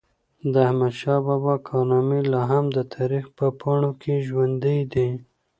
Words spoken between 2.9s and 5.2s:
تاریخ په پاڼو کي ژوندۍ دي.